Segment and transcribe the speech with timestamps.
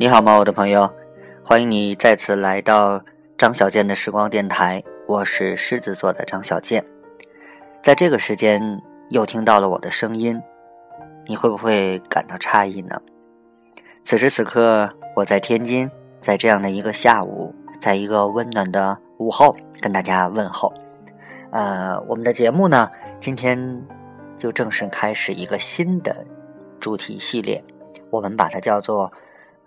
[0.00, 0.90] 你好吗，我的朋友？
[1.44, 3.02] 欢迎你再次来到
[3.36, 6.82] 张小健的时光电台，我是狮子座的张小健。
[7.82, 10.40] 在这个时间又听到了我的声音，
[11.26, 12.98] 你会不会感到诧异呢？
[14.02, 20.72] 此时此刻，我在天津，在这样的一个下午，在一个温暖的午后，跟大家问候。
[21.50, 22.88] 呃，我们的节目呢，
[23.20, 23.86] 今天
[24.38, 26.24] 就正式开始一个新的
[26.80, 27.62] 主题系列，
[28.08, 29.12] 我们把它叫做。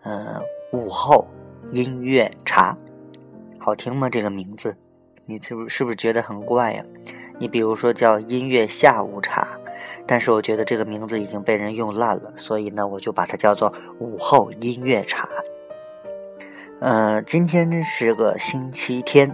[0.03, 1.25] 呃，午后
[1.71, 2.77] 音乐茶，
[3.57, 4.09] 好听吗？
[4.09, 4.75] 这个名字，
[5.25, 6.83] 你是不是不是觉得很怪呀？
[7.39, 9.47] 你比如说叫音乐下午茶，
[10.05, 15.29] 但是我觉得这个名字已经被人用烂了，所以呢，我就把它叫做午后音乐茶。
[16.81, 19.33] 呃，今天是个星期天，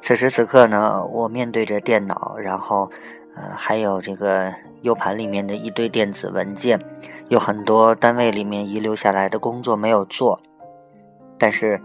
[0.00, 2.90] 此时此刻呢，我面对着电脑，然后
[3.36, 6.80] 呃，还有这个 U 盘里面的一堆电子文件。
[7.28, 10.40] 有很多单位里面遗留下来的工作没有做，
[11.36, 11.80] 但是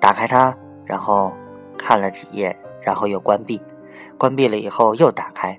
[0.00, 1.32] 打开它，然后
[1.78, 3.62] 看了几页，然后又关闭，
[4.18, 5.56] 关闭了以后又打开，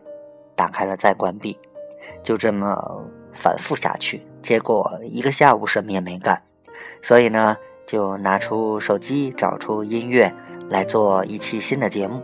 [0.57, 1.57] 打开了再关闭，
[2.21, 3.01] 就这么
[3.33, 4.27] 反复下去。
[4.41, 6.43] 结果一个下午什么也没干，
[7.01, 10.33] 所以呢，就拿出手机找出音乐
[10.69, 12.21] 来做一期新的节目。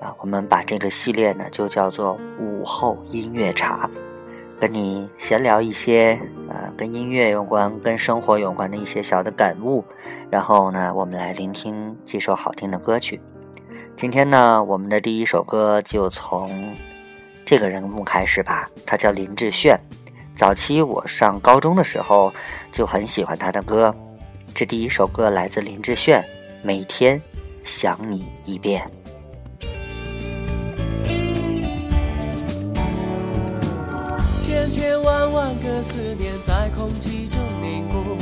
[0.00, 3.88] 啊，我们把这个系列呢就叫做午后音乐茶。
[4.58, 9.84] 跟你闲聊一些呃跟音乐有关、跟生活有关的一些小的感悟，
[10.30, 13.20] 然后呢，我们来聆听几首好听的歌曲。
[13.98, 16.74] 今天呢，我们的第一首歌就从
[17.44, 19.78] 这个人物开始吧，他叫林志炫。
[20.34, 22.32] 早期我上高中的时候
[22.72, 23.94] 就很喜欢他的歌，
[24.54, 26.22] 这第一首歌来自林志炫，
[26.62, 27.20] 《每天
[27.62, 28.82] 想你一遍》。
[34.76, 38.14] 千千万万个思念在空气中凝固，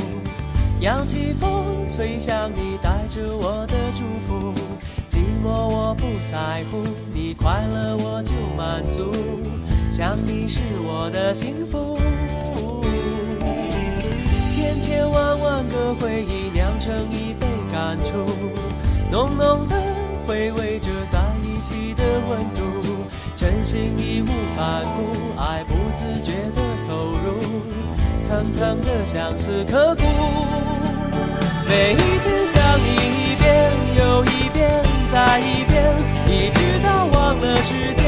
[0.79, 4.53] 扬起风吹向你，带着我的祝福。
[5.09, 6.81] 寂寞我不在乎，
[7.13, 9.11] 你快乐我就满足。
[9.89, 11.99] 想你是我的幸福。
[14.49, 18.15] 千千万万个回忆酿成一杯感触，
[19.11, 19.75] 浓浓的
[20.25, 22.95] 回味着在一起的温度。
[23.35, 27.39] 真心义无反顾，爱不自觉的投入，
[28.21, 30.03] 层层的相思刻骨。
[31.67, 35.81] 每一天想你一遍又一遍再一遍，
[36.27, 38.03] 一直到忘了时间。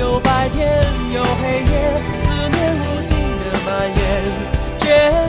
[0.00, 0.82] 有白天
[1.12, 3.68] 有黑夜，思念无尽的蔓
[3.98, 4.00] 延，
[4.78, 4.84] 决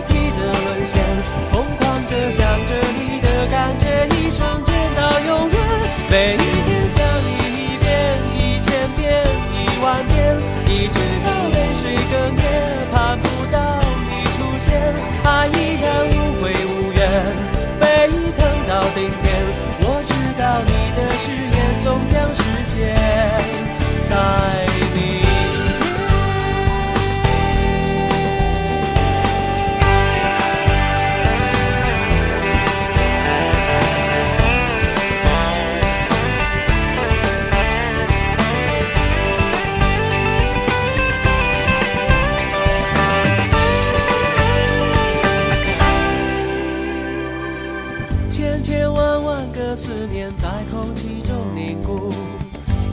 [0.07, 1.03] 堤的沦陷，
[1.51, 5.57] 疯狂着想着你的感觉，一瞬间到永远。
[6.09, 6.56] 每一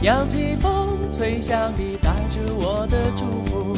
[0.04, 3.72] 扬起风，吹向你，带着我的祝福。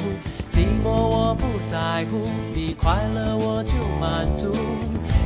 [0.50, 4.50] 寂寞我不在乎，你快乐我就满足。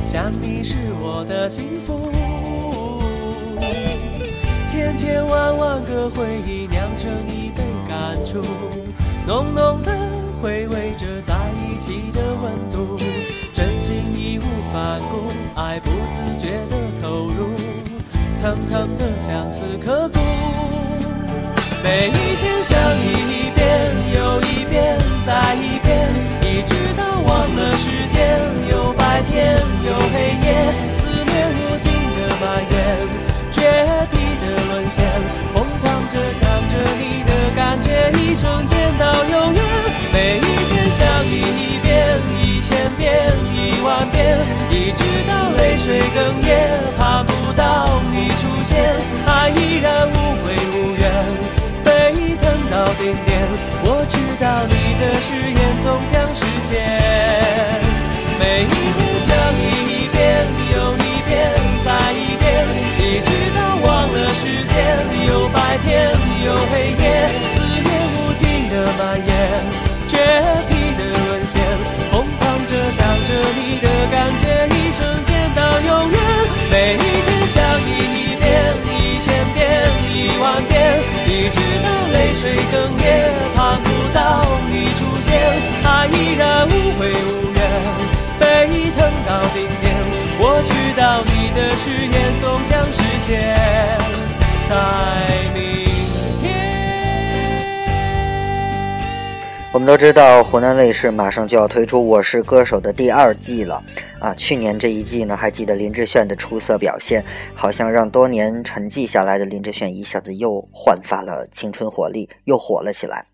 [0.03, 2.11] 想你是我的幸福。
[4.67, 8.39] 千千万万个回忆酿成一杯感触，
[9.25, 9.91] 浓浓的
[10.39, 13.03] 回味着在一起的温度。
[13.51, 17.55] 真心义无反顾，爱不自觉的投入，
[18.35, 20.19] 层层的相思刻骨。
[21.83, 24.97] 每一天想你一遍又一遍。
[25.23, 26.09] 再一遍，
[26.41, 28.39] 一直到忘了时间。
[28.69, 32.77] 有白天有黑夜，思念无尽的蔓延，
[33.51, 33.61] 决
[34.11, 35.05] 堤的沦陷，
[35.53, 39.63] 疯狂着想着你的感觉，一瞬间到永远。
[40.11, 40.39] 每一
[40.69, 42.19] 天想你一遍。
[42.43, 43.31] 一千遍。
[43.53, 44.37] 一万遍，
[44.69, 48.83] 一直到泪水哽咽，盼不到你出现，
[49.25, 50.55] 爱依然无悔
[82.33, 82.73] 水哽
[83.03, 85.29] 咽盼不到你出现，
[85.83, 87.59] 爱依然无悔无怨，
[88.39, 88.41] 沸
[88.97, 89.83] 腾到顶点。
[90.39, 93.29] 我知道你的誓言终将实现，
[94.67, 94.71] 在
[95.53, 95.59] 明
[99.73, 103.81] 我们都知道，湖南卫视马上就要推出《我是歌手》的第二季了。
[104.19, 107.23] 啊，去年这一季呢，还记得林志炫的出色表现，
[107.55, 113.30] 好像让多年沉寂下来的林志炫一下子又焕发了青春活力，又火了起来。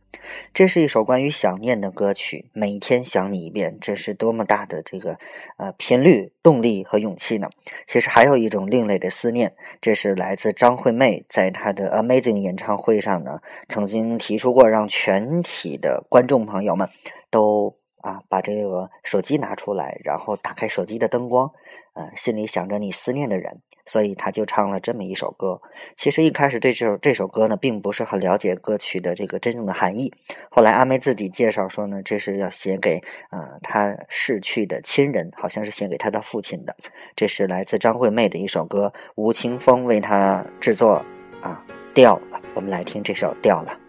[0.53, 5.17] 这是一首关于想念的歌曲，每天想你一遍，这是多么大的这个
[5.57, 7.49] 呃频率、动力和勇气呢？
[7.85, 16.89] 其实还有一种另类的思念，这是来自张惠妹在她的 Amazing 演唱会上呢，曾经提出过，让全体的观众朋友们
[17.29, 21.51] 都啊把这个手机拿出来，然后打开手机的灯光，
[21.93, 23.61] 呃，心里想着你思念的人。
[23.89, 25.61] 所以他就唱了这么一首歌。
[25.95, 30.13] 其实一开始对这首这首歌呢，并不是很了解歌曲的这个真正的含义。
[30.51, 33.01] 后来阿妹自己介绍说呢，这是要写给
[33.31, 36.75] 呃她逝去的亲人，好像是写给她的父亲的。
[37.15, 41.01] 这是来自张惠妹的一首歌，吴青峰为她制作
[41.41, 42.41] 啊，掉了。
[42.55, 43.86] 我们来听这首掉了。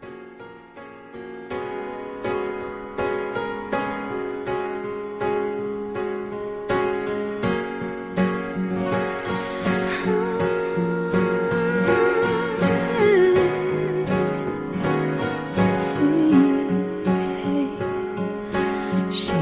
[19.10, 19.36] 心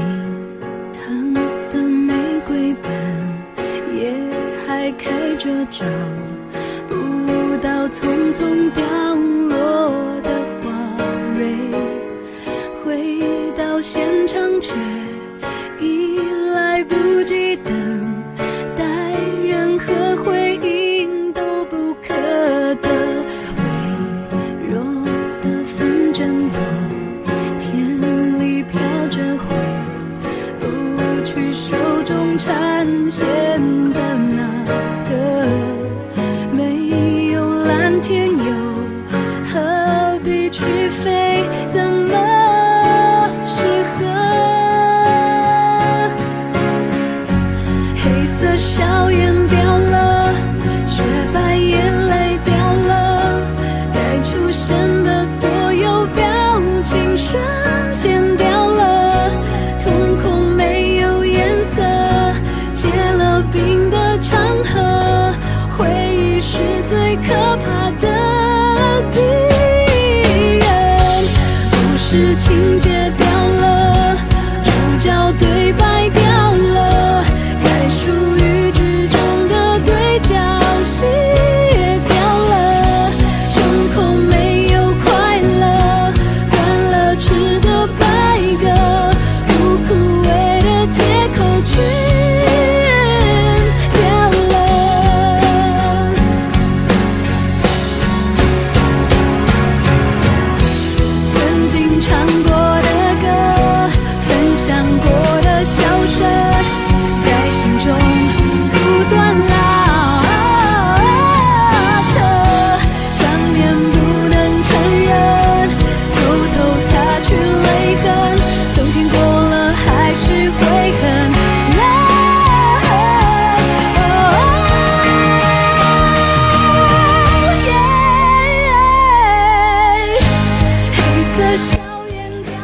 [0.93, 1.33] 疼
[1.69, 2.13] 的玫
[2.47, 2.89] 瑰般，
[3.93, 4.13] 也
[4.65, 5.85] 还开着，找
[6.87, 6.95] 不
[7.61, 8.83] 到，匆匆凋。
[38.01, 38.56] 天有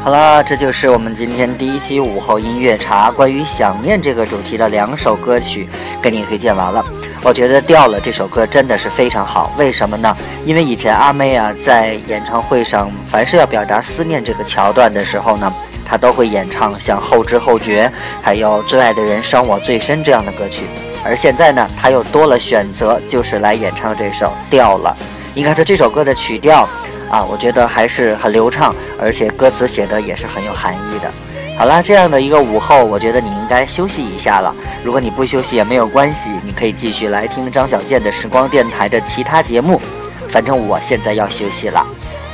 [0.04, 5.70] 好了，这就是我们今天第一期午后音乐茶关于想念这个主题的两首歌曲，
[6.02, 6.84] 给你推荐完了。
[7.24, 10.14] 我觉得掉了这首歌真的是非常好，为什么呢？
[10.44, 15.50] 因为以前阿妹啊在演唱会上，凡是要表达思念这个桥段的时候呢，
[15.86, 17.90] 她都会演唱像后知后觉，
[18.22, 20.64] 还有最爱的人伤我最深这样的歌曲。
[21.02, 24.94] 而现在呢，她又多了选择，就是来演唱这首掉了。
[25.34, 26.68] 应该说这首歌的曲调。
[27.14, 31.12] 啊，我觉得还是很流畅，而且歌词写的也是很有含义的。
[31.56, 34.52] 好啦，这样的一个午后，我觉得你应该休息一下了。
[34.84, 39.80] 如果你不休息也没有关系，你可以继续来听张小健的时光电台的其他节目。
[40.28, 41.86] 反正我现在要休息了，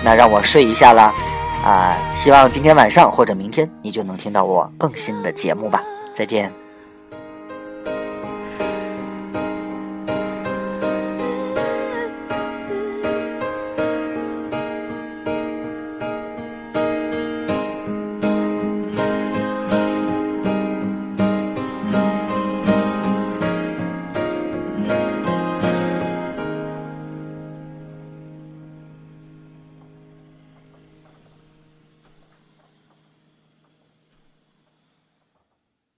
[0.02, 1.14] 那让我睡一下啦。
[1.66, 5.84] 啊，希望今天晚上或者明天你就能听到我更新的节目吧。
[6.14, 6.69] 再见。